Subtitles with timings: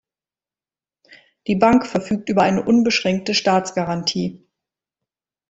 [1.45, 4.43] Die Bank verfügt über eine unbeschränkte Staatsgarantie.